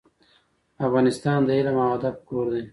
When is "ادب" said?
1.97-2.15